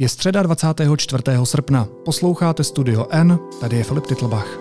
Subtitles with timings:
[0.00, 1.22] Je středa 24.
[1.44, 1.88] srpna.
[2.04, 4.58] Posloucháte Studio N, tady je Filip Titlbach.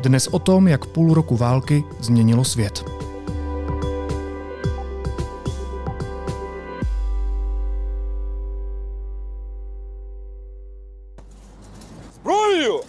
[0.00, 2.84] Dnes o tom, jak půl roku války změnilo svět.
[12.12, 12.80] Zbroju!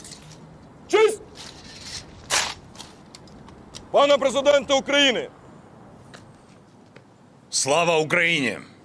[0.87, 1.23] Čest!
[3.91, 5.29] Pana prezidenta Ukrajiny!
[7.49, 8.78] Slava Ukrajině!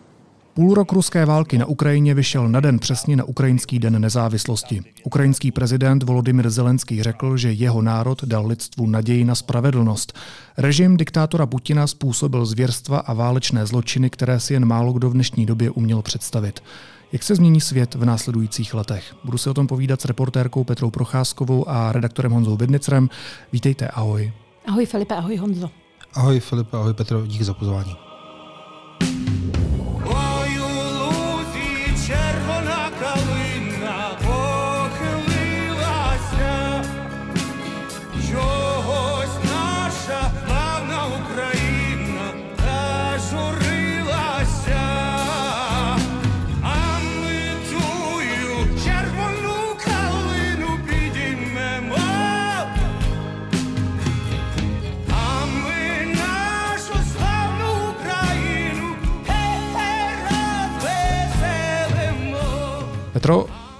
[0.54, 4.82] Půl rok ruské války na Ukrajině vyšel na den přesně na Ukrajinský den nezávislosti.
[5.04, 10.18] Ukrajinský prezident Volodymyr Zelenský řekl, že jeho národ dal lidstvu naději na spravedlnost.
[10.58, 15.46] Režim diktátora Putina způsobil zvěrstva a válečné zločiny, které si jen málo kdo v dnešní
[15.46, 16.62] době uměl představit.
[17.12, 19.14] Jak se změní svět v následujících letech?
[19.24, 23.08] Budu se o tom povídat s reportérkou Petrou Procházkovou a redaktorem Honzou Vidnicerem.
[23.52, 24.32] Vítejte, ahoj.
[24.66, 25.70] Ahoj Filipe, ahoj Honzo.
[26.14, 28.03] Ahoj Filipe, ahoj Petro, díky za pozvání.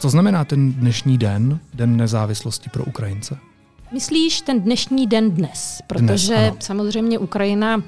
[0.04, 3.38] Co znamená ten dnešní den, Den nezávislosti pro Ukrajince?
[3.92, 5.80] Myslíš ten dnešní den dnes?
[5.86, 6.56] Protože Dnes, ano.
[6.60, 7.82] samozřejmě Ukrajina uh,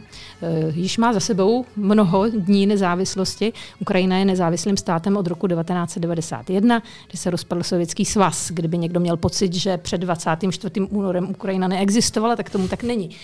[0.74, 3.52] již má za sebou mnoho dní nezávislosti.
[3.80, 8.50] Ukrajina je nezávislým státem od roku 1991, kdy se rozpadl Sovětský svaz.
[8.50, 10.80] Kdyby někdo měl pocit, že před 24.
[10.80, 13.08] únorem Ukrajina neexistovala, tak tomu tak není.
[13.08, 13.14] Uh,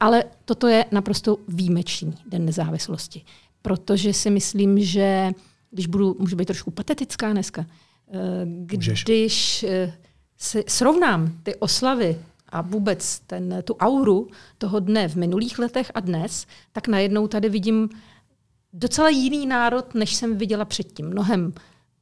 [0.00, 3.22] ale toto je naprosto výjimečný den nezávislosti.
[3.62, 5.32] Protože si myslím, že
[5.70, 7.66] když budu, můžu být trošku patetická dneska,
[8.12, 9.04] eh, Můžeš.
[9.04, 9.92] když eh,
[10.36, 12.18] si srovnám ty oslavy
[12.48, 14.28] a vůbec ten, tu auru
[14.58, 17.88] toho dne v minulých letech a dnes, tak najednou tady vidím
[18.72, 21.06] docela jiný národ, než jsem viděla předtím.
[21.06, 21.52] Mnohem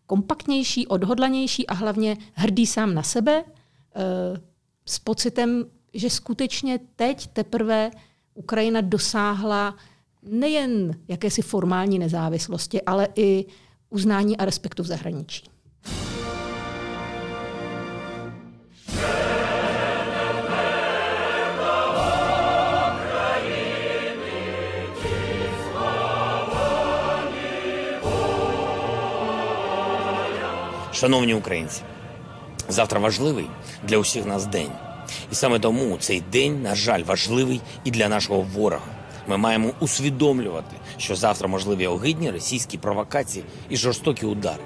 [0.07, 4.41] kompaktnější, odhodlanější a hlavně hrdý sám na sebe, eh,
[4.87, 7.91] s pocitem, že skutečně teď teprve
[8.35, 9.77] Ukrajina dosáhla
[10.23, 13.47] nejen jakési formální nezávislosti, ale i
[13.91, 15.51] uznání a respektu v zahraničí.
[30.93, 31.83] Шановні українці,
[32.69, 33.47] завтра важливий
[33.83, 34.71] для усіх нас день.
[35.33, 38.98] І саме тому цей день, на жаль, важливий і для нашого ворога.
[39.29, 44.63] Ми маємо усвідомлювати, що завтра можливі огидні російські провокації і жорстокі удари.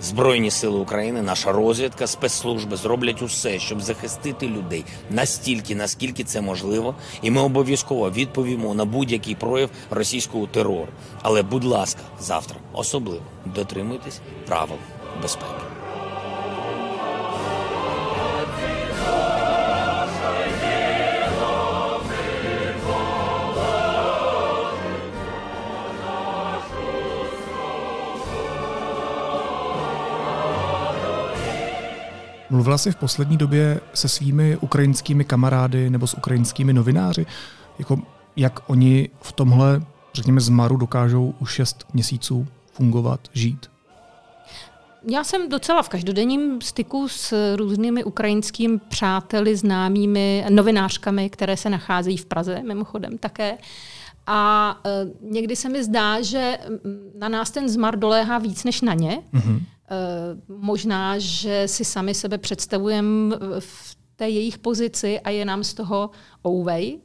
[0.00, 6.94] Збройні сили України, наша розвідка, спецслужби зроблять усе, щоб захистити людей настільки, наскільки це можливо,
[7.22, 10.88] і ми обов'язково відповімо на будь-який прояв російського терору.
[11.22, 13.22] Але, будь ласка, завтра особливо
[13.54, 14.78] дотримуйтесь правил
[15.22, 15.75] безпеки.
[32.50, 37.26] Mluvila jsi v poslední době se svými ukrajinskými kamarády nebo s ukrajinskými novináři,
[37.78, 37.98] jako
[38.36, 39.82] jak oni v tomhle,
[40.14, 43.70] řekněme, zmaru dokážou už šest měsíců fungovat, žít?
[45.08, 52.16] Já jsem docela v každodenním styku s různými ukrajinskými přáteli, známými, novinářkami, které se nacházejí
[52.16, 53.58] v Praze, mimochodem také.
[54.26, 54.90] A e,
[55.20, 56.58] někdy se mi zdá, že
[57.18, 59.22] na nás ten zmar doléhá víc než na ně.
[59.34, 59.60] Mm-hmm.
[59.90, 65.74] E, možná, že si sami sebe představujeme v té jejich pozici a je nám z
[65.74, 66.10] toho
[66.46, 67.00] ouvej.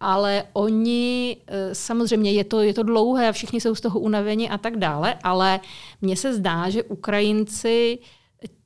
[0.00, 4.50] Ale oni, e, samozřejmě je to, je to dlouhé a všichni jsou z toho unaveni
[4.50, 5.60] a tak dále, ale
[6.00, 7.98] mně se zdá, že Ukrajinci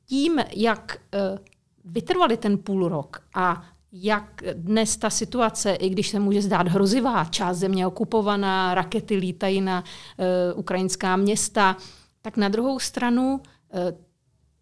[0.07, 0.99] tím, jak
[1.85, 7.25] vytrvali ten půl rok a jak dnes ta situace, i když se může zdát hrozivá,
[7.25, 11.77] část země okupovaná, rakety lítají na uh, ukrajinská města,
[12.23, 13.81] tak na druhou stranu uh,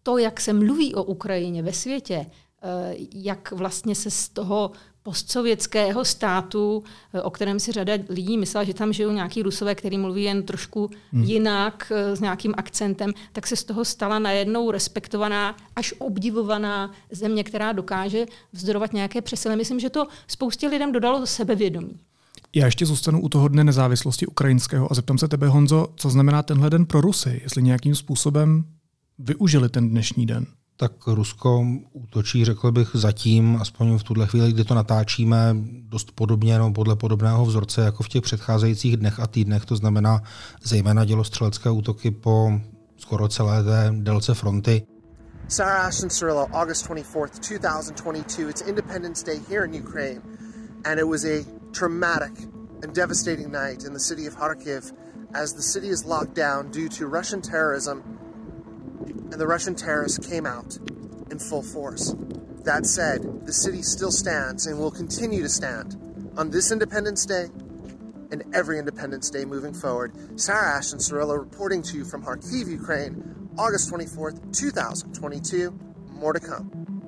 [0.03, 4.71] to, jak se mluví o Ukrajině ve světě, uh, jak vlastně se z toho
[5.03, 6.83] postsovětského státu,
[7.13, 10.43] eh, o kterém si řada lidí myslela, že tam žijou nějaký rusové, který mluví jen
[10.43, 11.23] trošku hmm.
[11.23, 17.43] jinak, eh, s nějakým akcentem, tak se z toho stala najednou respektovaná, až obdivovaná země,
[17.43, 19.55] která dokáže vzdorovat nějaké přesile.
[19.55, 21.99] Myslím, že to spoustě lidem dodalo sebevědomí.
[22.55, 26.43] Já ještě zůstanu u toho dne nezávislosti ukrajinského a zeptám se tebe, Honzo, co znamená
[26.43, 28.63] tenhle den pro Rusy, jestli nějakým způsobem
[29.19, 30.45] využili ten dnešní den.
[30.77, 36.59] Tak Rusko útočí, řekl bych, zatím, aspoň v tuhle chvíli, kdy to natáčíme, dost podobně,
[36.59, 40.23] no, podle podobného vzorce, jako v těch předcházejících dnech a týdnech, to znamená
[40.63, 42.51] zejména dělostřelecké útoky po
[42.97, 44.83] skoro celé té délce fronty.
[45.47, 48.49] Sarah Ashton Cirillo, August 24th, 2022.
[48.49, 50.21] It's Independence Day here in Ukraine,
[50.85, 52.31] and it was a traumatic
[52.81, 54.93] and devastating night in the city of Kharkiv
[55.33, 58.03] as the city is locked down due to Russian terrorism,
[59.05, 60.77] and the Russian terrorists came out
[61.29, 62.15] in full force.
[62.63, 65.95] That said, the city still stands and will continue to stand
[66.37, 67.47] on this Independence Day
[68.31, 70.39] and every Independence Day moving forward.
[70.39, 75.77] Sarah Ashton Cirillo reporting to you from Kharkiv, Ukraine, August 24th, 2022.
[76.13, 76.98] More to come.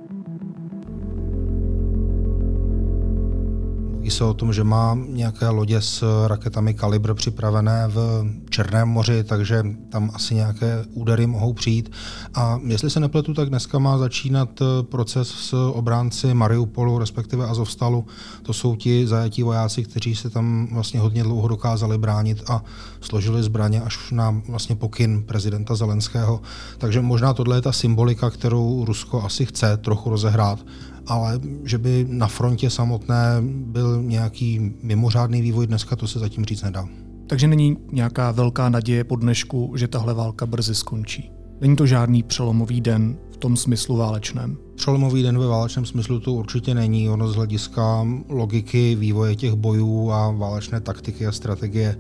[4.02, 9.24] Mluví se o tom, že má nějaké lodě s raketami Kalibr připravené v Černém moři,
[9.24, 11.92] takže tam asi nějaké údery mohou přijít.
[12.34, 14.50] A jestli se nepletu, tak dneska má začínat
[14.82, 18.06] proces s obránci Mariupolu, respektive Azovstalu.
[18.44, 22.64] To jsou ti zajatí vojáci, kteří se tam vlastně hodně dlouho dokázali bránit a
[23.02, 26.42] složili zbraně až na vlastně pokyn prezidenta Zelenského.
[26.78, 30.60] Takže možná tohle je ta symbolika, kterou Rusko asi chce trochu rozehrát
[31.08, 36.64] ale že by na frontě samotné byl nějaký mimořádný vývoj dneska, to se zatím říct
[36.64, 36.88] nedá.
[37.28, 41.32] Takže není nějaká velká naděje po dnešku, že tahle válka brzy skončí.
[41.62, 44.58] Není to žádný přelomový den v tom smyslu válečném.
[44.76, 47.10] Přelomový den ve válečném smyslu to určitě není.
[47.10, 51.98] Ono z hlediska logiky vývoje těch bojů a válečné taktiky a strategie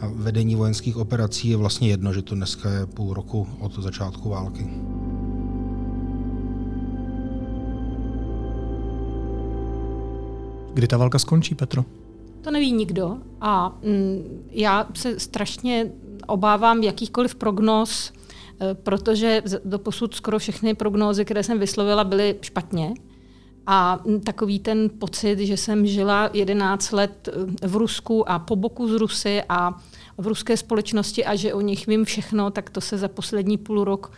[0.00, 4.28] a vedení vojenských operací je vlastně jedno, že to dneska je půl roku od začátku
[4.28, 4.66] války.
[10.74, 11.84] Kdy ta válka skončí, Petro?
[12.40, 15.92] To neví nikdo a mm, já se strašně
[16.26, 18.12] obávám jakýchkoliv prognóz,
[18.60, 22.94] eh, protože do posud skoro všechny prognózy, které jsem vyslovila, byly špatně.
[23.66, 27.28] A mm, takový ten pocit, že jsem žila 11 let
[27.62, 29.80] eh, v Rusku a po boku z Rusy a
[30.18, 33.84] v ruské společnosti a že o nich vím všechno, tak to se za poslední půl
[33.84, 34.12] rok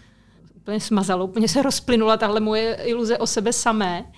[0.56, 4.12] úplně smazalo, úplně se rozplynula tahle moje iluze o sebe samé.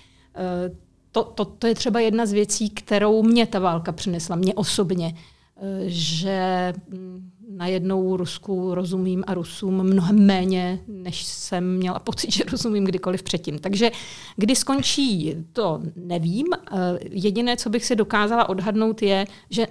[1.11, 5.15] To, to, to je třeba jedna z věcí, kterou mě ta válka přinesla, mě osobně,
[5.57, 12.43] eh, že mm, najednou Rusku rozumím a Rusům mnohem méně, než jsem měla pocit, že
[12.51, 13.59] rozumím kdykoliv předtím.
[13.59, 13.91] Takže
[14.35, 16.47] kdy skončí, to nevím.
[16.53, 16.77] Eh,
[17.11, 19.67] jediné, co bych si dokázala odhadnout, je, že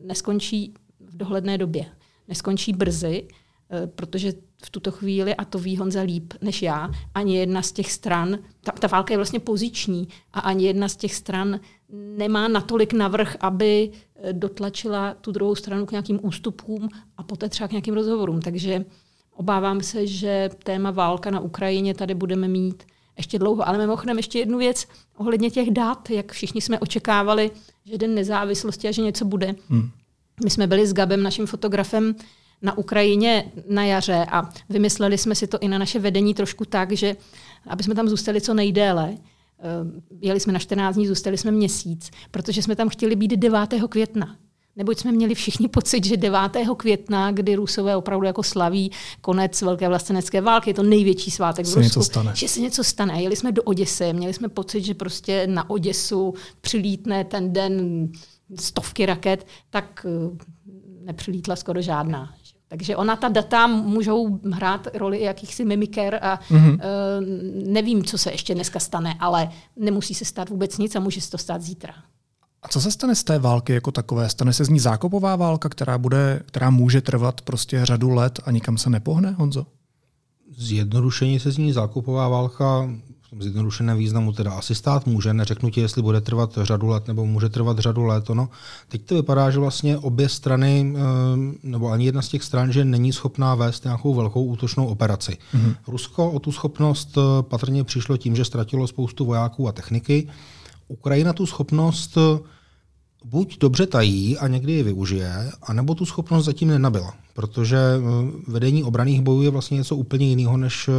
[0.00, 1.86] neskončí v dohledné době.
[2.28, 3.28] Neskončí brzy,
[3.70, 4.32] eh, protože
[4.66, 8.38] v tuto chvíli, a to ví Honza líp než já, ani jedna z těch stran,
[8.60, 11.60] ta, ta válka je vlastně poziční, a ani jedna z těch stran
[11.92, 17.68] nemá natolik navrh, aby eh, dotlačila tu druhou stranu k nějakým ústupům a poté třeba
[17.68, 18.40] k nějakým rozhovorům.
[18.40, 18.84] Takže
[19.34, 22.82] obávám se, že téma válka na Ukrajině tady budeme mít
[23.16, 23.68] ještě dlouho.
[23.68, 24.86] Ale mimochodem ještě jednu věc
[25.16, 27.50] ohledně těch dat, jak všichni jsme očekávali,
[27.84, 29.54] že den nezávislosti a že něco bude.
[29.68, 29.90] Hmm.
[30.44, 32.14] My jsme byli s Gabem, naším fotografem,
[32.62, 36.92] na Ukrajině na jaře a vymysleli jsme si to i na naše vedení trošku tak,
[36.92, 37.16] že
[37.66, 39.64] aby jsme tam zůstali co nejdéle, eh,
[40.20, 43.88] jeli jsme na 14 dní, zůstali jsme měsíc, protože jsme tam chtěli být 9.
[43.88, 44.36] května.
[44.76, 46.38] Neboť jsme měli všichni pocit, že 9.
[46.76, 48.90] května, kdy Rusové opravdu jako slaví
[49.20, 52.32] konec Velké vlastenecké války, je to největší svátek v Se Rusku, něco stane.
[52.34, 53.22] že se něco stane.
[53.22, 58.08] Jeli jsme do Oděsy, měli jsme pocit, že prostě na Oděsu přilítne ten den
[58.60, 60.36] stovky raket, tak eh,
[61.04, 62.34] nepřilítla skoro žádná.
[62.72, 66.74] Takže ona ta data můžou hrát roli jakýchsi mimiker a mm-hmm.
[66.74, 71.20] uh, nevím, co se ještě dneska stane, ale nemusí se stát vůbec nic a může
[71.20, 71.94] se to stát zítra.
[72.62, 74.28] A co se stane z té války jako takové?
[74.28, 78.50] Stane se z ní zákopová válka, která, bude, která může trvat prostě řadu let a
[78.50, 79.66] nikam se nepohne, Honzo?
[80.56, 82.90] Zjednodušeně se z ní zákupová válka
[83.32, 87.26] tom zjednodušeném významu teda asi stát může, neřeknu ti, jestli bude trvat řadu let nebo
[87.26, 88.28] může trvat řadu let.
[88.28, 88.48] No.
[88.88, 91.00] Teď to vypadá, že vlastně obě strany, eh,
[91.62, 95.38] nebo ani jedna z těch stran, že není schopná vést nějakou velkou útočnou operaci.
[95.54, 95.76] Mm-hmm.
[95.86, 100.28] Rusko o tu schopnost eh, patrně přišlo tím, že ztratilo spoustu vojáků a techniky.
[100.88, 102.38] Ukrajina tu schopnost eh,
[103.24, 107.14] buď dobře tají a někdy ji využije, anebo tu schopnost zatím nenabila.
[107.34, 107.78] Protože
[108.46, 110.90] vedení obraných bojů je vlastně něco úplně jiného než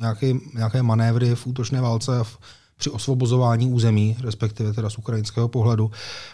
[0.00, 2.38] nějaké, nějaké manévry v útočné válce v,
[2.76, 5.90] při osvobozování území, respektive teda z ukrajinského pohledu.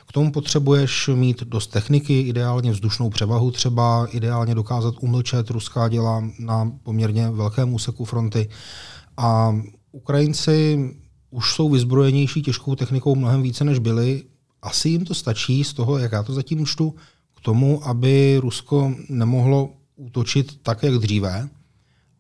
[0.06, 6.25] K tomu potřebuješ mít dost techniky, ideálně vzdušnou převahu třeba, ideálně dokázat umlčet ruská děla
[6.38, 8.49] na poměrně velkém úseku fronty.
[9.16, 9.56] A
[9.92, 10.90] Ukrajinci
[11.30, 14.23] už jsou vyzbrojenější těžkou technikou mnohem více, než byli,
[14.62, 16.94] asi jim to stačí z toho, jak já to zatím čtu,
[17.37, 21.49] k tomu, aby Rusko nemohlo útočit tak, jak dříve,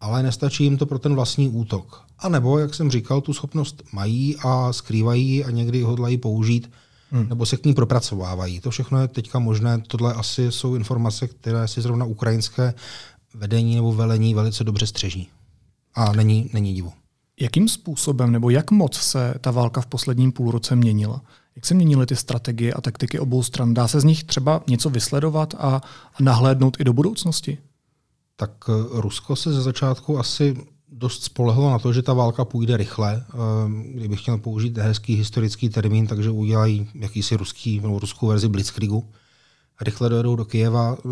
[0.06, 2.02] ale nestačí jim to pro ten vlastní útok.
[2.18, 6.70] A nebo, jak jsem říkal, tu schopnost mají a skrývají a někdy hodlají použít,
[7.10, 7.28] hmm.
[7.28, 8.60] nebo se k ní propracovávají.
[8.60, 9.82] To všechno je teďka možné.
[9.88, 12.74] Tohle asi jsou informace, které si zrovna ukrajinské
[13.34, 15.28] vedení nebo velení velice dobře střeží.
[15.94, 16.92] A není, není divu.
[17.40, 21.20] Jakým způsobem nebo jak moc se ta válka v posledním půlroce měnila?
[21.56, 23.74] Jak se měnily ty strategie a taktiky obou stran?
[23.74, 25.58] Dá se z nich třeba něco vysledovat a,
[26.14, 27.58] a nahlédnout i do budoucnosti?
[28.36, 30.56] Tak eh, Rusko se ze začátku asi
[30.88, 33.24] dost spolehlo na to, že ta válka půjde rychle.
[33.28, 33.36] Eh,
[33.94, 39.04] Kdybych chtěl použít hezký historický termín, takže udělají jakýsi ruský, nebo ruskou verzi Blitzkriegu.
[39.80, 41.08] Rychle dojedou do Kijeva, eh,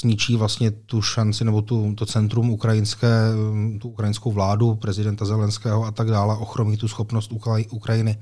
[0.00, 5.84] zničí vlastně tu šanci nebo tu, to centrum ukrajinské, eh, tu ukrajinskou vládu, prezidenta Zelenského
[5.84, 8.18] a tak dále, ochromí tu schopnost Ukraj- Ukrajiny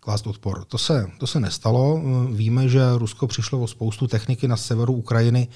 [0.00, 0.64] klást odpor.
[0.64, 2.02] To se, to se nestalo.
[2.32, 5.48] Víme, že Rusko přišlo o spoustu techniky na severu Ukrajiny,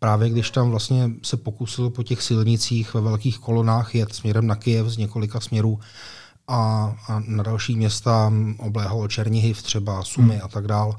[0.00, 4.56] právě když tam vlastně se pokusilo po těch silnicích ve velkých kolonách jet směrem na
[4.56, 5.80] Kyjev z několika směrů
[6.48, 10.44] a, a na další města obléhalo Černihiv, třeba Sumy hmm.
[10.44, 10.96] a tak dál.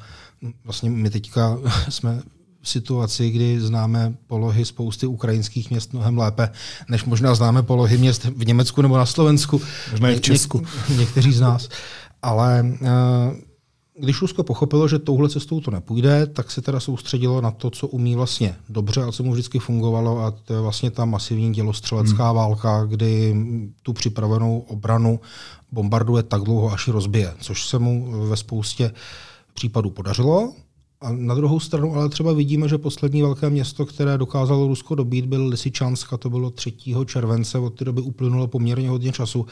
[0.64, 1.58] Vlastně my teďka
[1.90, 2.22] jsme
[2.62, 6.50] v situaci, kdy známe polohy spousty ukrajinských měst mnohem lépe,
[6.90, 9.62] než možná známe polohy měst v Německu nebo na Slovensku.
[9.92, 10.58] Možná i v Česku.
[10.58, 11.70] Něk- někteří z nás.
[12.22, 12.88] Ale uh,
[14.02, 17.88] když Rusko pochopilo, že touhle cestou to nepůjde, tak se teda soustředilo na to, co
[17.88, 22.28] umí vlastně dobře a co mu vždycky fungovalo a to je vlastně ta masivní dělostřelecká
[22.28, 22.36] hmm.
[22.36, 23.36] válka, kdy
[23.84, 25.20] tu připravenou obranu
[25.72, 28.92] bombarduje tak dlouho, až ji rozbije, což se mu ve spoustě
[29.54, 30.54] případů podařilo.
[31.02, 35.26] A na druhou stranu ale třeba vidíme, že poslední velké město, které dokázalo Rusko dobít,
[35.26, 36.74] byl Lysyčansk a to bylo 3.
[37.06, 39.46] července, od té doby uplynulo poměrně hodně času.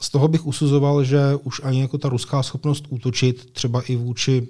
[0.00, 4.48] Z toho bych usuzoval, že už ani jako ta ruská schopnost útočit třeba i vůči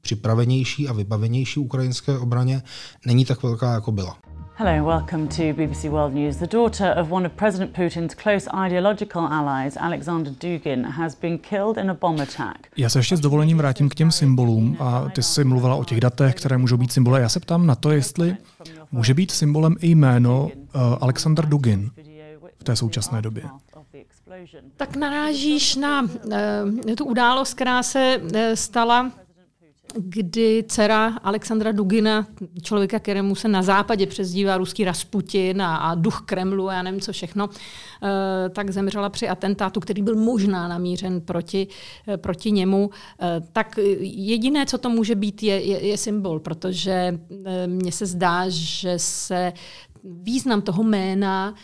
[0.00, 2.62] připravenější a vybavenější ukrajinské obraně
[3.06, 4.29] není tak velká, jako byla.
[4.60, 6.36] Hello and welcome to BBC World News.
[6.36, 11.78] The daughter of one of President Putin's close ideological allies, Alexander Dugin, has been killed
[11.78, 12.68] in a bomb attack.
[12.76, 16.00] Já se ještě s dovolením vrátím k těm symbolům a ty jsi mluvila o těch
[16.00, 17.20] datech, které můžou být symboly.
[17.20, 18.36] Já se ptám na to, jestli
[18.92, 20.50] může být symbolem i jméno uh,
[21.00, 21.90] Alexander Dugin
[22.58, 23.42] v té současné době.
[24.76, 26.08] Tak narážíš na uh,
[26.96, 29.10] tu událost, která se uh, stala
[29.96, 32.26] kdy dcera Alexandra Dugina,
[32.62, 37.00] člověka, kterému se na západě přezdívá ruský Rasputin a, a duch Kremlu a já nevím
[37.00, 37.48] co všechno,
[38.02, 41.66] eh, tak zemřela při atentátu, který byl možná namířen proti,
[42.08, 42.90] eh, proti němu.
[43.20, 47.18] Eh, tak jediné, co to může být, je, je, je symbol, protože
[47.66, 49.52] mně se zdá, že se
[50.04, 51.54] význam toho jména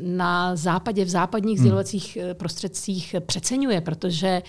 [0.00, 4.42] na západě, v západních sdělovacích prostředcích přeceňuje, protože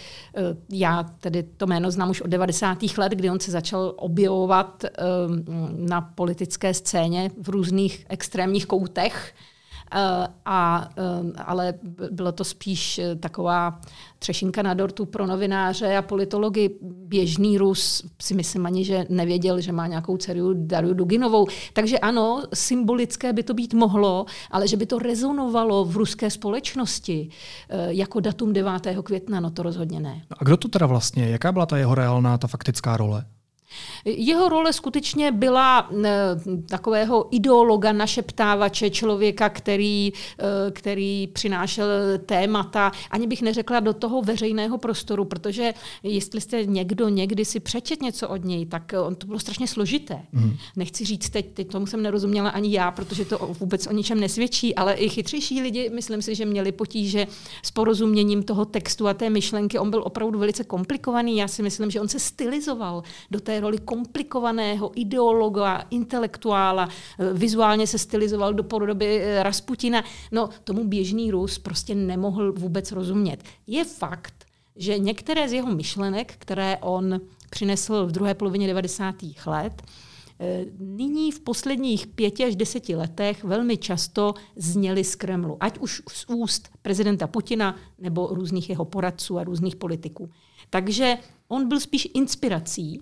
[0.69, 2.77] já tedy to jméno znám už od 90.
[2.97, 4.85] let, kdy on se začal objevovat
[5.71, 9.33] na politické scéně v různých extrémních koutech.
[10.45, 10.89] A,
[11.45, 11.73] ale
[12.11, 13.81] bylo to spíš taková
[14.19, 16.69] třešinka na dortu pro novináře a politology.
[16.81, 21.47] Běžný Rus si myslím ani, že nevěděl, že má nějakou dceru Daru Duginovou.
[21.73, 27.29] Takže ano, symbolické by to být mohlo, ale že by to rezonovalo v ruské společnosti
[27.87, 28.71] jako datum 9.
[29.03, 30.21] května, no to rozhodně ne.
[30.39, 31.29] A kdo to teda vlastně?
[31.29, 33.25] Jaká byla ta jeho reálná, ta faktická role?
[34.05, 36.09] Jeho role skutečně byla e,
[36.69, 41.87] takového ideologa, našeptávače, člověka, který, e, který přinášel
[42.25, 48.01] témata, ani bych neřekla do toho veřejného prostoru, protože jestli jste někdo někdy si přečet
[48.01, 50.21] něco od něj, tak on to bylo strašně složité.
[50.31, 50.55] Mm.
[50.75, 54.75] Nechci říct teď, teď tomu jsem nerozuměla ani já, protože to vůbec o ničem nesvědčí,
[54.75, 57.27] ale i chytřejší lidi, myslím si, že měli potíže
[57.63, 59.79] s porozuměním toho textu a té myšlenky.
[59.79, 61.37] On byl opravdu velice komplikovaný.
[61.37, 66.89] Já si myslím, že on se stylizoval do té roli komplikovaného ideologa, intelektuála,
[67.33, 70.03] vizuálně se stylizoval do podoby Rasputina.
[70.31, 73.43] No, tomu běžný Rus prostě nemohl vůbec rozumět.
[73.67, 74.45] Je fakt,
[74.75, 79.15] že některé z jeho myšlenek, které on přinesl v druhé polovině 90.
[79.45, 79.81] let,
[80.79, 86.25] nyní v posledních pěti až deseti letech velmi často zněly z Kremlu, ať už z
[86.27, 90.29] úst prezidenta Putina nebo různých jeho poradců a různých politiků.
[90.69, 91.17] Takže
[91.47, 93.01] on byl spíš inspirací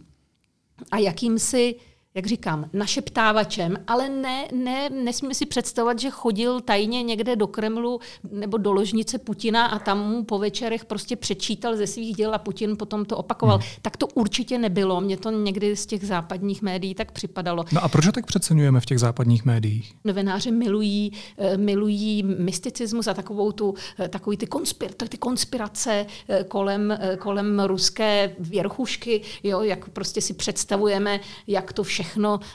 [0.91, 1.75] a jakýmsi
[2.15, 7.99] jak říkám, našeptávačem, ale ne, ne, nesmíme si představovat, že chodil tajně někde do Kremlu
[8.31, 12.37] nebo do ložnice Putina a tam mu po večerech prostě přečítal ze svých děl a
[12.37, 13.57] Putin potom to opakoval.
[13.57, 13.67] Hmm.
[13.81, 15.01] Tak to určitě nebylo.
[15.01, 17.65] Mně to někdy z těch západních médií tak připadalo.
[17.71, 19.93] No a proč ho tak přeceňujeme v těch západních médiích?
[20.03, 26.43] Novináři milují, eh, milují mysticismus a takovou tu, eh, takový ty, konspir, ty konspirace eh,
[26.43, 32.02] kolem, kolem ruské věrchušky, jo, jak prostě si představujeme, jak to všechno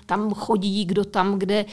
[0.06, 1.64] tam chodí, kdo tam, kde,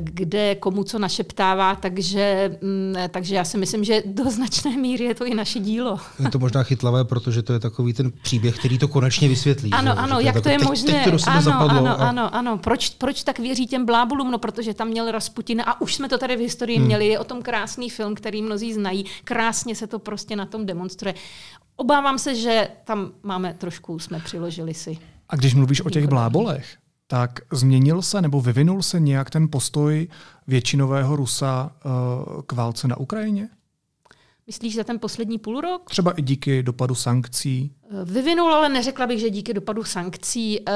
[0.00, 5.14] kde komu co našeptává, takže, mm, takže já si myslím, že do značné míry je
[5.14, 5.98] to i naše dílo.
[6.24, 9.70] Je to možná chytlavé, protože to je takový ten příběh, který to konečně vysvětlí.
[9.70, 9.98] Ano, že?
[9.98, 10.92] ano, Že jak to je teď, možné.
[10.92, 11.78] Teď to do sebe ano, zapadlo.
[11.78, 12.58] ano, a- ano, ano.
[12.58, 14.30] Proč, proč tak věří těm blábolům?
[14.30, 16.86] No, protože tam měl Rasputina a už jsme to tady v historii hmm.
[16.86, 17.06] měli.
[17.06, 19.04] Je o tom krásný film, který mnozí znají.
[19.24, 21.14] Krásně se to prostě na tom demonstruje.
[21.76, 24.98] Obávám se, že tam máme trošku, jsme přiložili si.
[25.28, 26.76] A když mluvíš o těch blábolech,
[27.10, 30.08] tak změnil se nebo vyvinul se nějak ten postoj
[30.46, 31.88] většinového Rusa eh,
[32.46, 33.48] k válce na Ukrajině?
[34.50, 35.90] Myslíš za ten poslední půl rok?
[35.90, 37.72] Třeba i díky dopadu sankcí.
[38.04, 40.60] Vyvinul, ale neřekla bych, že díky dopadu sankcí.
[40.60, 40.72] Eh,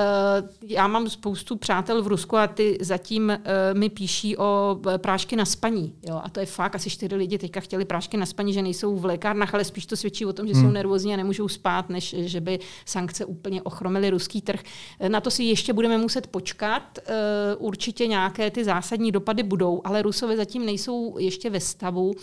[0.62, 3.40] Já mám spoustu přátel v Rusku a ty zatím eh,
[3.75, 5.95] mi píší o eh, prášky na spaní.
[6.09, 6.21] Jo?
[6.25, 9.04] A to je fakt, asi čtyři lidi teďka chtěli prášky na spaní, že nejsou v
[9.04, 10.62] lékárnách, ale spíš to svědčí o tom, že hmm.
[10.62, 14.61] jsou nervózní a nemůžou spát, než že by sankce úplně ochromily ruský trh.
[15.00, 16.99] Eh, Na to si ještě budeme muset počkat.
[16.99, 17.12] Eh,
[17.59, 22.14] Určitě nějaké ty zásadní dopady budou, ale Rusové zatím nejsou ještě ve stavu,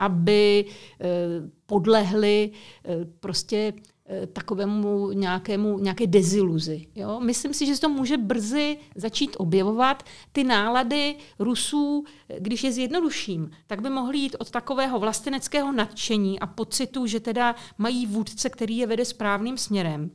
[0.00, 0.64] aby
[1.00, 1.06] eh,
[1.66, 2.50] podlehli
[2.84, 3.72] eh, prostě
[4.06, 6.86] eh, takovému nějakému, nějaké deziluzi.
[6.94, 7.20] Jo?
[7.20, 10.02] Myslím si, že se to může brzy začít objevovat.
[10.32, 12.04] Ty nálady Rusů,
[12.38, 17.54] když je zjednoduším, tak by mohly jít od takového vlasteneckého nadšení a pocitu, že teda
[17.78, 20.10] mají vůdce, který je vede správným směrem,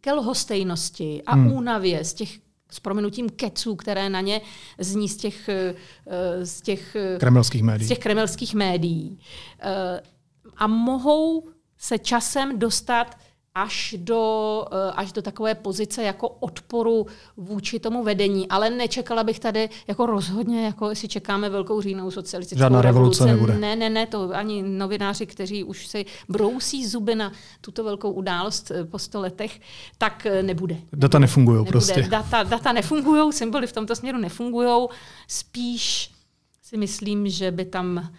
[0.00, 1.52] ke lhostejnosti a hmm.
[1.52, 4.40] únavě z těch s prominutím keců, které na ně
[4.78, 5.74] zní z těch, eh,
[6.46, 7.86] z těch eh, Kremelských médií.
[7.86, 9.18] z těch kremelských médií.
[9.60, 10.00] Eh,
[10.56, 11.48] A mohou
[11.78, 13.18] se časem dostat
[13.62, 18.48] až do, eh, až do takové pozice jako odporu vůči tomu vedení.
[18.48, 23.58] Ale nečekala bych tady jako rozhodně, jako si čekáme velkou říjnou socialistickou Žádná revoluce nebude.
[23.58, 28.70] Ne, ne, ne, to ani novináři, kteří už si brousí zuby na tuto velkou událost
[28.70, 29.60] eh, po sto letech,
[29.98, 30.76] tak eh, nebude.
[30.92, 32.02] Data nefungují prostě.
[32.02, 34.88] Data, data nefungují, symboly v tomto směru nefungují.
[35.28, 36.10] Spíš
[36.62, 38.10] si myslím, že by tam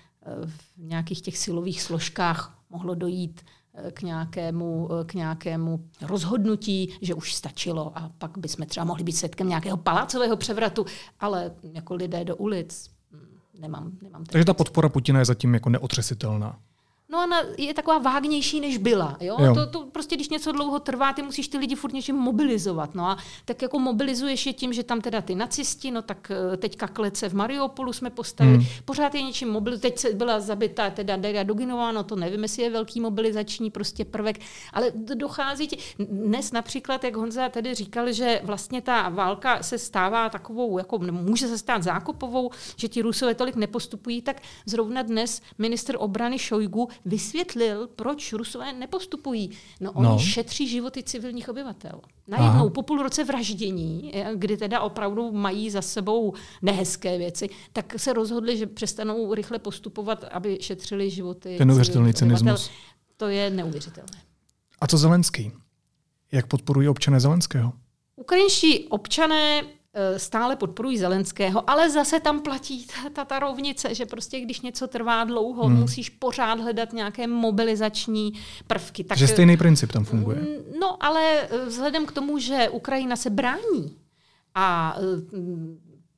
[0.46, 3.42] v nějakých těch silových složkách mohlo dojít
[3.94, 9.12] k nějakému, eh, k nějakému rozhodnutí, že už stačilo a pak bychom třeba mohli být
[9.12, 10.86] svědkem nějakého palácového převratu,
[11.20, 15.70] ale jako lidé do ulic hm, nemám, nemám Takže ta podpora Putina je zatím jako
[15.70, 16.60] neotřesitelná.
[17.12, 19.18] No ona je taková vágnější, než byla.
[19.20, 19.38] Jo?
[19.40, 19.54] Jo.
[19.54, 22.96] To, to prostě, když něco dlouho trvá, ty musíš ty lidi furt něčím mobilizovat.
[22.96, 26.58] No a tak jako mobilizuješ je tím, že tam teda ty nacisti, no tak eh,
[26.58, 28.66] teďka klece v Mariupolu jsme postavili, hmm.
[28.86, 29.80] pořád je něčím mobil.
[29.80, 34.06] Teď se byla zabita teda Daria Duginová, no to nevím, jestli je velký mobilizační prostě
[34.06, 34.40] prvek,
[34.74, 35.78] ale dochází ti.
[36.00, 41.48] Dnes například, jak Honza tady říkal, že vlastně ta válka se stává takovou, jako může
[41.48, 47.88] se stát zákopovou, že ti Rusové tolik nepostupují, tak zrovna dnes minister obrany Šojgu vysvětlil,
[47.96, 49.50] proč Rusové nepostupují.
[49.80, 50.20] No oni No.
[50.20, 52.02] šetří životy civilních obyvatel.
[52.28, 52.70] Najednou Aha.
[52.70, 58.14] po půl roce vraždění, eh, kdy teda opravdu mají za sebou nehezké věci, tak se
[58.14, 62.72] rozhodli, že přestanou rychle postupovat, aby šetřili životy Ten neuvěřitelný cynismus.
[63.18, 64.22] To je neuvěřitelné.
[64.82, 65.52] A co Zelenský?
[66.32, 67.74] Jak podporují občané Zelenského?
[68.16, 69.64] Ukrajinští občané
[70.18, 74.88] stále podporují Zelenského, ale zase tam platí ta, ta, ta rovnice, že prostě když něco
[74.88, 75.80] trvá dlouho, hmm.
[75.80, 78.34] musíš pořád hledat nějaké mobilizační
[78.68, 79.04] prvky.
[79.04, 80.38] Tak, Takže stejný princip tam funguje.
[80.80, 83.98] No, ale eh, vzhledem k tomu, že Ukrajina se brání
[84.56, 85.38] a eh,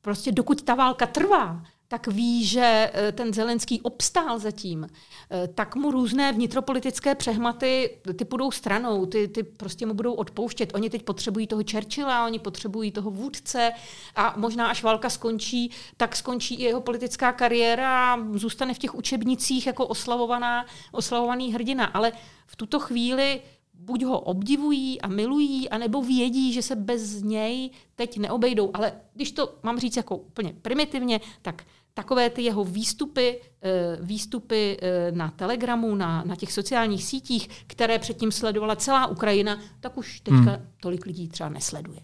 [0.01, 4.87] prostě dokud ta válka trvá, tak ví, že eh, ten Zelenský obstál zatím,
[5.31, 10.71] eh, tak mu různé vnitropolitické přehmaty, ty půjdou stranou, ty, ty prostě mu budou odpouštět.
[10.75, 13.71] Oni teď potřebují toho Churchilla, oni potřebují toho vůdce
[14.15, 19.67] a možná až válka skončí, tak skončí i jeho politická kariéra zůstane v těch učebnicích
[19.67, 21.85] jako oslavovaná, oslavovaný hrdina.
[21.85, 22.11] Ale
[22.47, 23.41] v tuto chvíli
[23.73, 28.71] buď ho obdivují a milují, anebo vědí, že se bez něj teď neobejdou.
[28.73, 34.77] Ale když to mám říct jako úplně primitivně, tak takové ty jeho výstupy, eh, výstupy
[34.81, 40.19] eh, na Telegramu, na, na těch sociálních sítích, které předtím sledovala celá Ukrajina, tak už
[40.19, 40.67] teďka hmm.
[40.79, 41.99] tolik lidí třeba nesleduje.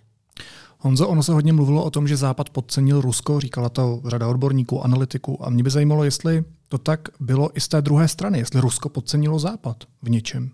[0.80, 4.84] Honzo, ono se hodně mluvilo o tom, že Západ podcenil Rusko, říkala to řada odborníků,
[4.84, 8.62] analytiků a mě by zajímalo, jestli to tak bylo i z té druhé strany, jestli
[8.62, 10.52] Rusko podcenilo Západ v něčem.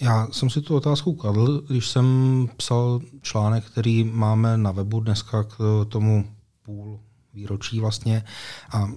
[0.00, 5.44] Já jsem si tu otázku kladl, když jsem psal článek, který máme na webu dneska
[5.44, 6.24] k tomu
[6.62, 7.00] půl
[7.34, 8.24] výročí vlastně.
[8.72, 8.88] A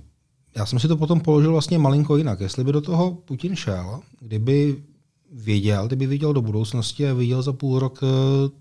[0.55, 2.39] já jsem si to potom položil vlastně malinko jinak.
[2.39, 4.83] Jestli by do toho Putin šel, kdyby
[5.33, 8.07] věděl, kdyby viděl do budoucnosti a viděl za půl rok eh,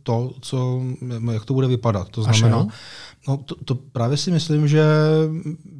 [0.02, 0.82] to, co,
[1.32, 2.08] jak to bude vypadat.
[2.08, 2.66] To znamená,
[3.28, 4.85] no, to, to právě si myslím, že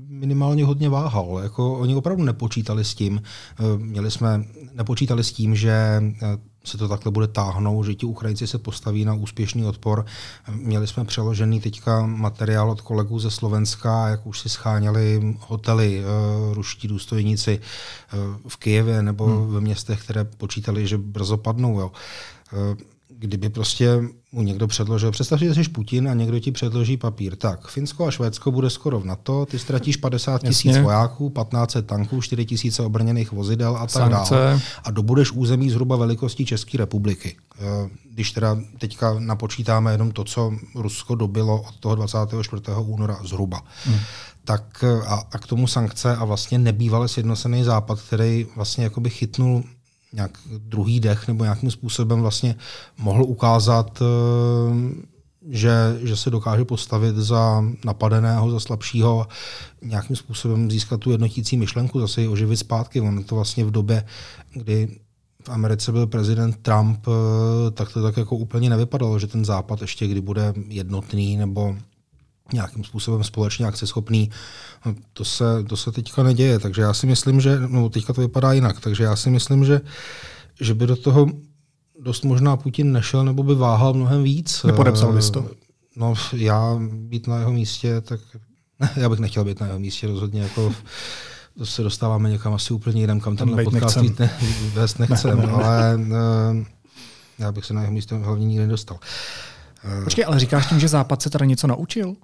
[0.09, 1.41] minimálně hodně váhal.
[1.43, 6.79] Jako oni opravdu nepočítali s tím, eh, měli jsme, nepočítali s tím, že eh, se
[6.79, 10.07] to takhle bude táhnout, že ti Ukrajinci se postaví na úspěšný odpor.
[10.51, 16.55] Měli jsme přeložený teďka materiál od kolegů ze Slovenska, jak už si scháněli hotely uh,
[16.55, 19.55] ruští důstojníci uh, v Kijevě nebo hmm.
[19.55, 21.81] ve městech, které počítali, že brzo padnou.
[21.81, 21.93] Jo.
[22.53, 22.77] Uh,
[23.09, 24.01] kdyby prostě
[24.33, 27.37] mu někdo předložil, představ si, že jsi Putin a někdo ti předloží papír.
[27.37, 32.23] Tak, Finsko a Švédsko bude skoro v NATO, ty ztratíš 50 tisíc vojáků, 15 tanků,
[32.23, 34.61] 4 tisíce obrněných vozidel a tak dále.
[34.85, 37.37] A dobudeš území zhruba velikosti České republiky.
[37.61, 42.63] Eh, Když teda teďka napočítáme jenom to, co Rusko dobilo od toho 24.
[42.79, 43.63] února zhruba.
[43.85, 43.99] Hmm.
[44.45, 49.11] Tak eh, a, a k tomu sankce a vlastně nebývalé sjednocený západ, který vlastně jakoby
[49.11, 49.65] chytnul
[50.13, 52.55] nějak druhý dech nebo nějakým způsobem vlastně
[52.99, 55.13] mohl ukázat, eh,
[55.51, 59.27] že, že se dokáže postavit za napadeného, za slabšího,
[59.83, 63.01] nějakým způsobem získat tu jednotící myšlenku, zase ji oživit zpátky.
[63.01, 64.05] On to vlastně v době,
[64.53, 64.99] kdy
[65.45, 69.83] v Americe byl prezident Trump, eh, tak to tak jako úplně nevypadalo, že ten západ
[69.83, 71.77] ještě kdy bude jednotný nebo
[72.53, 74.31] nějakým způsobem společně akceschopný.
[74.87, 78.21] No, To se, to se teďka neděje, takže já si myslím, že no, teďka to
[78.21, 79.81] vypadá jinak, takže já si myslím, že,
[80.61, 81.27] že by do toho
[82.01, 84.63] dost možná Putin nešel nebo by váhal mnohem víc.
[84.63, 85.51] Nepodepsal bys to?
[85.97, 88.21] No, já být na jeho místě, tak
[88.97, 90.43] já bych nechtěl být na jeho místě rozhodně.
[90.43, 90.75] Jako,
[91.59, 94.05] to se dostáváme někam asi úplně jinam, kam Tam tenhle být podcast nechcem.
[94.05, 94.31] jít ne,
[94.75, 95.53] vést nechcem, Ne, ne, ne.
[95.53, 96.01] ale
[96.61, 96.65] eh,
[97.39, 98.99] já bych se na jeho místě hlavně nikdy nedostal.
[100.05, 102.15] Počkej, ale říkáš tím, že Západ se teda něco naučil?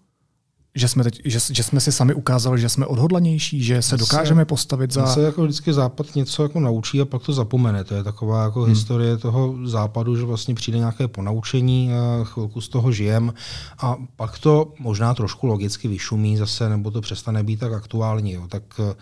[0.79, 4.45] Že jsme, teď, že, že jsme si sami ukázali, že jsme odhodlanější, že se dokážeme
[4.45, 5.07] postavit za...
[5.07, 7.85] Se jako vždycky západ něco jako naučí a pak to zapomene.
[7.85, 8.71] To je taková jako hmm.
[8.71, 13.35] historie toho západu, že vlastně přijde nějaké ponaučení, a chvilku z toho žijem
[13.79, 18.33] a pak to možná trošku logicky vyšumí zase, nebo to přestane být tak aktuální.
[18.33, 18.43] Jo.
[18.49, 18.95] Tak eh,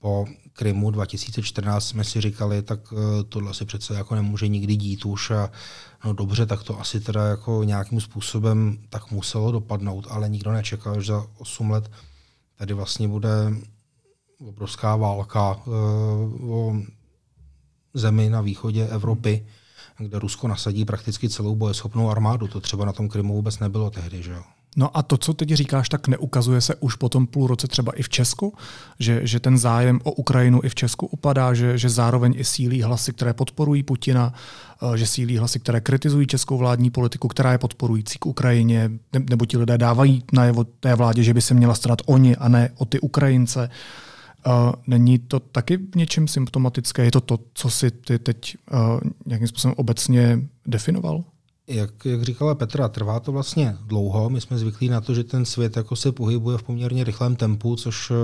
[0.00, 0.24] po
[0.56, 5.30] Krymu 2014 jsme si říkali, tak eh, tohle se přece jako nemůže nikdy dít už
[5.30, 5.50] a
[6.04, 11.00] no dobře, tak to asi teda jako nějakým způsobem tak muselo dopadnout, ale nikdo nečekal,
[11.00, 11.90] že za 8 let
[12.56, 13.30] tady vlastně bude
[14.48, 16.76] obrovská válka uh, o
[17.94, 19.46] zemi na východě Evropy,
[19.98, 22.48] kde Rusko nasadí prakticky celou bojeschopnou armádu.
[22.48, 24.22] To třeba na tom Krymu vůbec nebylo tehdy.
[24.22, 24.42] Že jo?
[24.76, 27.92] No a to, co teď říkáš, tak neukazuje se už po tom půl roce třeba
[27.92, 28.54] i v Česku,
[28.98, 32.82] že, že ten zájem o Ukrajinu i v Česku upadá, že, že zároveň i sílí
[32.82, 34.34] hlasy, které podporují Putina,
[34.82, 39.24] eh, že sílí hlasy, které kritizují českou vládní politiku, která je podporující k Ukrajině, ne-
[39.30, 42.70] nebo ti lidé dávají najevo té vládě, že by se měla starat oni a ne
[42.76, 43.70] o ty Ukrajince.
[44.46, 47.04] Uh, není to taky v něčem symptomatické?
[47.04, 51.24] Je to to, co si ty teď uh, nějakým způsobem obecně definoval?
[51.66, 54.30] Jak, jak říkala Petra, trvá to vlastně dlouho.
[54.30, 57.76] My jsme zvyklí na to, že ten svět jako se pohybuje v poměrně rychlém tempu,
[57.76, 58.14] což eh,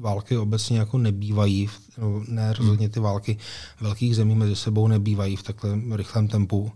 [0.00, 1.68] války obecně jako nebývají.
[1.98, 3.36] No, Ne rozhodně ty války
[3.80, 6.72] velkých zemí mezi sebou nebývají v takhle rychlém tempu.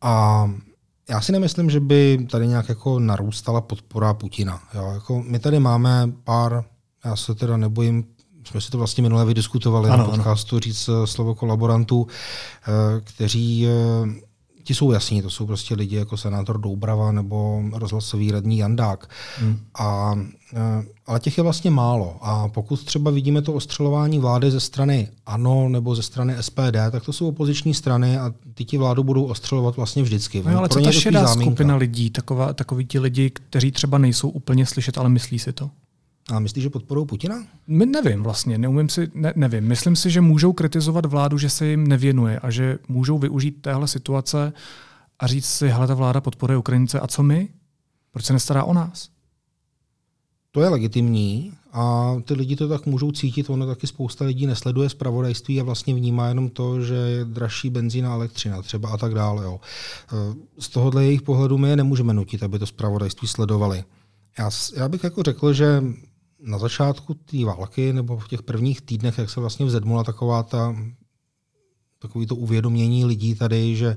[0.00, 0.44] A
[1.08, 4.62] já si nemyslím, že by tady nějak jako narůstala podpora Putina.
[4.74, 6.64] Jo, jako my tady máme pár,
[7.04, 8.04] já se teda nebojím,
[8.44, 10.12] jsme si to vlastně minule vydiskutovali Ano, na ano.
[10.16, 13.66] podcastu říct eh, slovo kolaborantů, eh, kteří
[14.62, 19.10] ti jsou jasní, to jsou prostě lidi jako senátor Doubrava nebo rozhlasový radní Jandák.
[19.38, 19.58] Hmm.
[19.78, 20.14] A,
[20.54, 22.16] eh, ale těch je vlastně málo.
[22.22, 27.04] A pokud třeba vidíme to ostřelování vlády ze strany ANO nebo ze strany SPD, tak
[27.04, 30.42] to jsou opoziční strany a ty ti vládu budou ostřelovat vlastně vždycky.
[30.46, 34.28] No, ale Pro co ta šedá skupina lidí, taková, takoví ti lidi, kteří třeba nejsou
[34.28, 35.70] úplně slyšet, ale myslí si to?
[36.30, 37.46] A myslíš, že podporují Putina?
[37.66, 39.64] My nevím vlastně, neumím si, ne, nevím.
[39.64, 43.88] Myslím si, že můžou kritizovat vládu, že se jim nevěnuje a že můžou využít téhle
[43.88, 44.52] situace
[45.18, 47.48] a říct si, hele, ta vláda podporuje Ukrajince a co my?
[48.10, 49.08] Proč se nestará o nás?
[50.50, 53.50] To je legitimní a ty lidi to tak můžou cítit.
[53.50, 58.06] Ono taky spousta lidí nesleduje zpravodajství a vlastně vnímá jenom to, že je dražší benzín
[58.06, 59.44] a elektřina třeba a tak dále.
[59.44, 59.60] Jo.
[60.12, 63.84] Eh, Z tohohle jejich pohledu my je nemůžeme nutit, aby to zpravodajství sledovali.
[64.38, 65.82] Já, já bych jako řekl, že
[66.42, 70.74] na začátku té války nebo v těch prvních týdnech, jak se vlastně vzedmula taková ta
[72.00, 73.96] takový to uvědomění lidí tady, že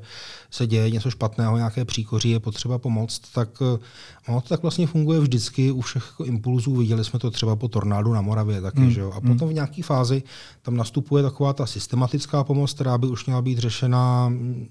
[0.52, 3.80] se děje něco špatného, nějaké příkoří, je potřeba pomoct, tak eh,
[4.28, 6.76] ono to tak vlastně funguje vždycky u všech jako impulzů.
[6.76, 8.80] Viděli jsme to třeba po tornádu na Moravě taky.
[8.80, 8.92] Hmm.
[8.92, 9.12] Že jo?
[9.12, 10.24] A potom v nějaké fázi
[10.62, 14.68] tam nastupuje taková ta systematická pomoc, která by už měla být řešena, mm,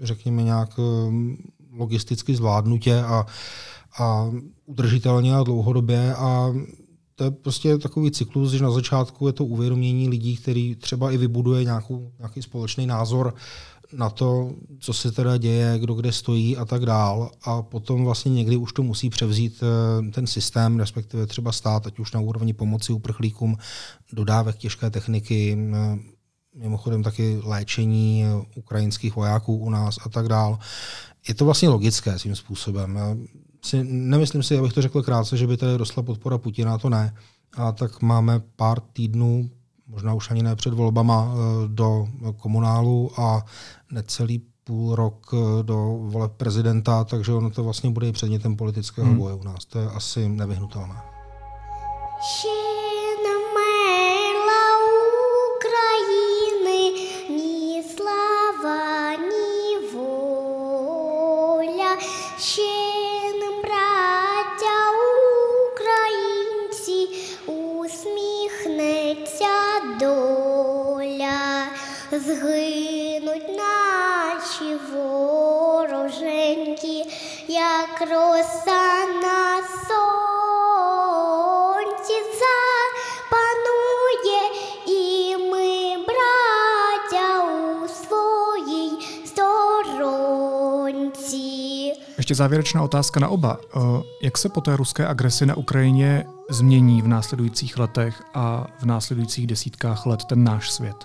[0.00, 1.12] řekněme, nějak eh,
[1.72, 3.26] logisticky zvládnutě a,
[3.98, 4.30] a
[4.66, 6.14] udržitelně a dlouhodobě.
[6.14, 6.52] A
[7.14, 11.16] to je prostě takový cyklus, že na začátku je to uvědomění lidí, který třeba i
[11.16, 13.34] vybuduje nějakou, nějaký společný názor
[13.92, 17.30] na to, co se teda děje, kdo kde stojí a tak dál.
[17.42, 21.98] A potom vlastně někdy už to musí převzít eh, ten systém, respektive třeba stát, ať
[21.98, 23.56] už na úrovni pomoci uprchlíkům,
[24.12, 25.98] dodávek těžké techniky, eh,
[26.54, 30.58] mimochodem taky léčení eh, ukrajinských vojáků u nás a tak dál.
[31.28, 32.98] Je to vlastně logické svým způsobem
[33.64, 37.14] si, nemyslím si, abych to řekl krátce, že by tady rostla podpora Putina, to ne.
[37.56, 39.50] A tak máme pár týdnů,
[39.86, 43.44] možná už ani ne před volbama, eh, do komunálu a
[43.92, 49.06] necelý půl rok eh, do voleb prezidenta, takže ono to vlastně bude i předmětem politického
[49.06, 49.18] hmm.
[49.18, 49.64] boje u nás.
[49.64, 50.94] To je asi nevyhnutelné.
[55.56, 56.92] Ukrajiny,
[57.28, 59.62] ni slava, ni
[78.01, 84.43] роса на сонці запанує,
[84.87, 84.99] і
[85.37, 85.69] ми,
[86.05, 88.91] браття, у своїй
[89.25, 91.47] сторонці.
[92.17, 93.57] Ještě závěrečná otázka na oba.
[93.75, 93.79] Eh,
[94.21, 99.47] Jak se po té ruské agresi na Ukrajině změní v následujících letech a v následujících
[99.47, 100.95] desítkách let ten náš svět?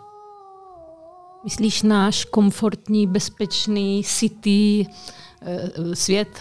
[1.45, 4.87] Myslíš náš komfortní, bezpečný, city
[5.43, 6.41] eh, svět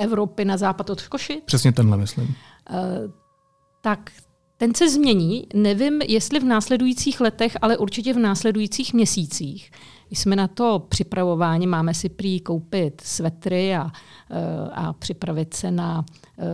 [0.00, 1.42] Evropy na západ od Koši?
[1.44, 2.34] Přesně tenhle, myslím.
[3.80, 4.10] tak
[4.56, 5.46] ten se změní.
[5.54, 9.70] Nevím, jestli v následujících letech, ale určitě v následujících měsících.
[10.10, 13.90] Jsme na to připravováni, máme si prý koupit svetry a,
[14.30, 16.04] eh, a připravit se na
[16.38, 16.44] eh,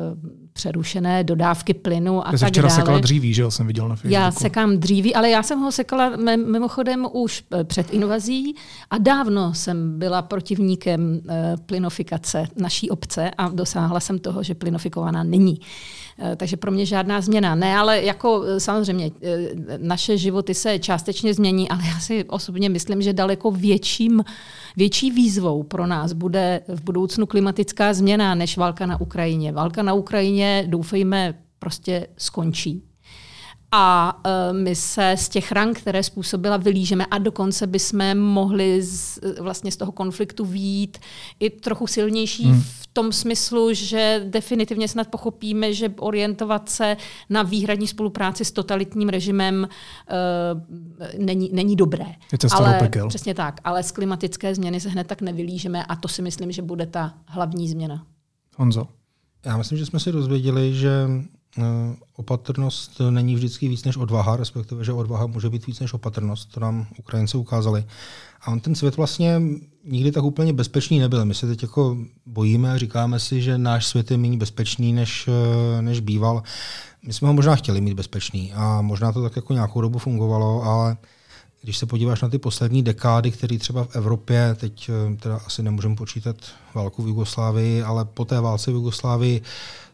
[0.53, 2.81] přerušené dodávky plynu a Ty tak včera dále.
[2.81, 4.14] sekala dříví, že jo, jsem viděl na Facebooku.
[4.14, 8.55] Já sekám dříví, ale já jsem ho sekala mimochodem už eh, před invazí
[8.90, 11.21] a dávno jsem byla protivníkem
[11.66, 15.61] plynofikace naší obce a dosáhla jsem toho, že plynofikovaná není.
[16.37, 17.55] Takže pro mě žádná změna.
[17.55, 19.11] Ne, ale jako samozřejmě
[19.77, 24.25] naše životy se částečně změní, ale já si osobně myslím, že daleko větším,
[24.77, 29.53] větší výzvou pro nás bude v budoucnu klimatická změna než válka na Ukrajině.
[29.53, 32.83] Válka na Ukrajině, doufejme, prostě skončí.
[33.79, 39.19] A e, my se z těch ran, které způsobila, vylížeme a dokonce bychom mohli z,
[39.41, 40.99] vlastně z toho konfliktu výjít
[41.41, 42.61] i trochu silnější hmm.
[42.61, 46.97] v tom smyslu, že definitivně snad pochopíme, že orientovat se
[47.31, 49.69] na výhradní spolupráci s totalitním režimem
[50.09, 52.07] e, není, není dobré.
[52.33, 53.09] Je cesta ale, do pekel.
[53.09, 56.62] Přesně tak, ale z klimatické změny se hned tak nevylížeme a to si myslím, že
[56.62, 58.07] bude ta hlavní změna.
[58.57, 58.87] Honzo.
[59.45, 61.09] Já myslím, že jsme si dozvěděli, že
[62.16, 66.53] opatrnost není vždycky víc než odvaha, respektive, že odvaha může být víc než opatrnost.
[66.55, 67.85] To nám Ukrajinci ukázali.
[68.42, 69.42] A on ten svět vlastně
[69.85, 71.25] nikdy tak úplně bezpečný nebyl.
[71.25, 75.29] My se teď jako bojíme a říkáme si, že náš svět je méně bezpečný, než,
[75.29, 76.42] eh, než býval.
[77.07, 80.62] My jsme ho možná chtěli mít bezpečný a možná to tak jako nějakou dobu fungovalo,
[80.62, 80.97] ale
[81.62, 85.62] když se podíváš na ty poslední dekády, které třeba v Evropě, teď eh, teda asi
[85.62, 86.37] nemůžeme počítat
[86.75, 89.42] válku v Jugoslávii, ale po té válce v Jugoslávii,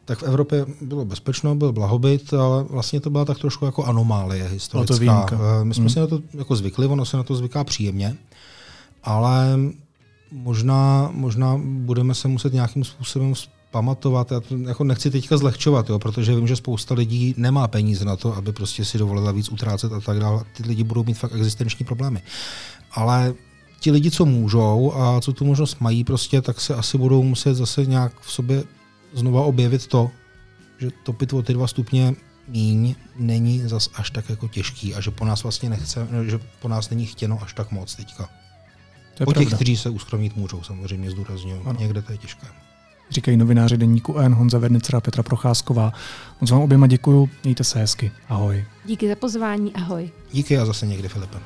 [0.05, 4.49] tak v Evropě bylo bezpečno, byl blahobyt, ale vlastně to byla tak trošku jako anomálie
[4.49, 4.95] historická.
[4.97, 5.39] výjimka.
[5.61, 5.91] Eh, My jsme Hmm.
[5.91, 8.17] si na to jako zvykli, ono se na to zvyká příjemně,
[9.05, 9.59] ale
[10.33, 13.35] možná, možná budeme se muset nějakým způsobem
[13.71, 14.33] pamatovat.
[14.33, 18.17] Já to jako nechci teďka zlehčovat, jo, protože vím, že spousta lidí nemá peníze na
[18.17, 20.45] to, aby prostě si dovolila víc utrácet a tak dále.
[20.57, 22.23] Ty lidi budou mít fakt existenční problémy.
[22.93, 23.35] Ale
[23.81, 27.55] ti lidi, co můžou a co tu možnost mají, prostě, tak se asi budou muset
[27.55, 28.65] zase nějak v sobě
[29.15, 30.11] znova objevit to,
[30.79, 32.15] že topit o ty dva stupně
[32.49, 36.69] míň není zas až tak jako těžký a že po nás vlastně nechce, že po
[36.69, 38.29] nás není chtěno až tak moc teďka.
[39.15, 39.57] To je Po těch, pravda.
[39.57, 41.63] kteří se uskromnit můžou, samozřejmě zdůrazňuji.
[41.65, 41.79] Ano.
[41.81, 42.47] Někde to je těžké.
[43.11, 45.93] Říkají novináři deníku N, Honza Vernicer a Petra Procházková.
[46.41, 48.13] Moc vám oběma děkuju, mějte se hezky.
[48.29, 48.65] Ahoj.
[48.85, 50.11] Díky za pozvání, ahoj.
[50.33, 51.39] Díky a zase někdy, Filipe.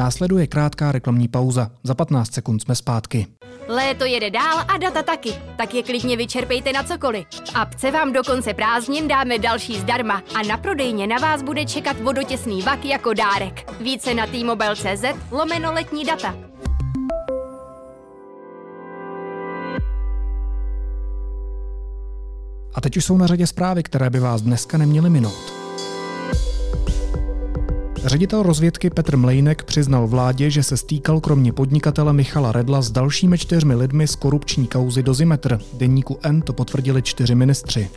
[0.00, 1.70] Následuje krátká reklamní pauza.
[1.82, 3.26] Za 15 sekund jsme zpátky.
[3.68, 7.26] Léto jede dál a data taky, tak je klidně vyčerpejte na cokoliv.
[7.30, 11.64] V apce vám do konce prázdnin dáme další zdarma a na prodejně na vás bude
[11.64, 13.72] čekat vodotěsný vak jako dárek.
[13.80, 16.34] Více na t-mobile.cz lomeno letní data.
[22.74, 25.59] A teď už jsou na řadě zprávy, které by vás dneska neměly minout.
[28.04, 33.38] Ředitel rozvědky Petr Mlejnek přiznal vládě, že se stýkal kromě podnikatele Michala Redla s dalšími
[33.38, 35.58] čtyřmi lidmi z korupční kauzy Dozimetr.
[35.74, 37.88] Deníku N to potvrdili čtyři ministři.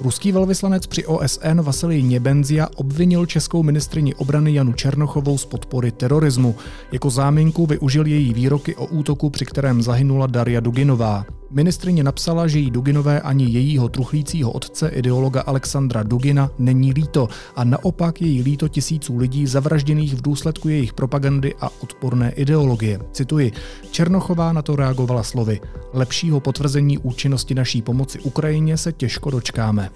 [0.00, 6.54] Ruský velvyslanec při OSN Vasilij Něbenzia obvinil českou ministrini obrany Janu Černochovou z podpory terorismu.
[6.92, 11.24] Jako záminku využil její výroky o útoku, při kterém zahynula Daria Duginová.
[11.50, 17.64] Ministrině napsala, že jí Duginové ani jejího truchlícího otce, ideologa Alexandra Dugina, není líto a
[17.64, 22.98] naopak její líto tisíců lidí zavražděných v důsledku jejich propagandy a odporné ideologie.
[23.12, 23.52] Cituji,
[23.90, 25.60] Černochová na to reagovala slovy.
[25.92, 29.90] Lepšího potvrzení účinnosti naší pomoci Ukrajině se těžko dočkáme.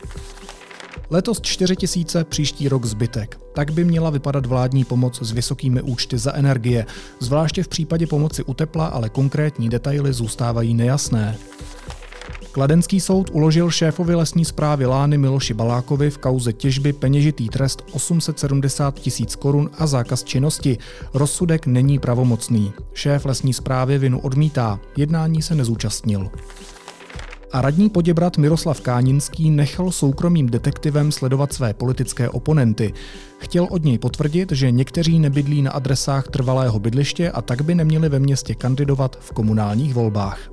[1.12, 3.40] Letos 4 tisíce, příští rok zbytek.
[3.54, 6.86] Tak by měla vypadat vládní pomoc s vysokými účty za energie,
[7.20, 11.38] zvláště v případě pomoci u tepla, ale konkrétní detaily zůstávají nejasné.
[12.52, 18.94] Kladenský soud uložil šéfovi lesní zprávy Lány Miloši Balákovi v kauze těžby peněžitý trest 870
[18.94, 20.78] tisíc korun a zákaz činnosti.
[21.14, 22.72] Rozsudek není pravomocný.
[22.94, 24.80] Šéf lesní zprávy vinu odmítá.
[24.96, 26.30] Jednání se nezúčastnil
[27.52, 32.92] a radní Poděbrat Miroslav Káninský nechal soukromým detektivem sledovat své politické oponenty.
[33.38, 38.08] Chtěl od něj potvrdit, že někteří nebydlí na adresách trvalého bydliště a tak by neměli
[38.08, 40.50] ve městě kandidovat v komunálních volbách.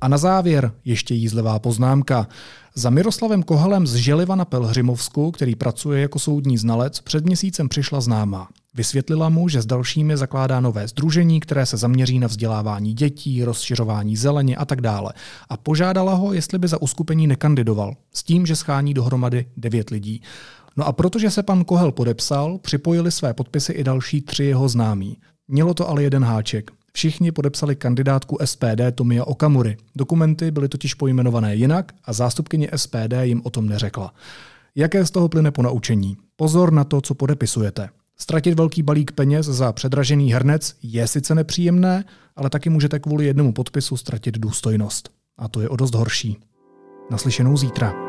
[0.00, 2.28] A na závěr ještě jízlivá poznámka.
[2.74, 8.00] Za Miroslavem Kohalem z Želiva na Pelhřimovsku, který pracuje jako soudní znalec, před měsícem přišla
[8.00, 8.48] známá.
[8.74, 14.16] Vysvětlila mu, že s dalšími zakládá nové združení, které se zaměří na vzdělávání dětí, rozšiřování
[14.16, 15.12] zeleně a tak dále.
[15.48, 20.22] A požádala ho, jestli by za uskupení nekandidoval, s tím, že schání dohromady devět lidí.
[20.76, 25.16] No a protože se pan Kohel podepsal, připojili své podpisy i další tři jeho známí.
[25.48, 26.70] Mělo to ale jeden háček.
[26.92, 29.76] Všichni podepsali kandidátku SPD Tomia Okamury.
[29.96, 34.14] Dokumenty byly totiž pojmenované jinak a zástupkyně SPD jim o tom neřekla.
[34.74, 36.16] Jaké z toho plyne po naučení?
[36.36, 37.88] Pozor na to, co podepisujete.
[38.20, 42.04] Stratit velký balík peněz za předražený hrnec je sice nepříjemné,
[42.36, 45.10] ale taky můžete kvůli jednomu podpisu ztratit důstojnost.
[45.38, 46.36] A to je o dost horší.
[47.10, 48.07] Naslyšenou zítra.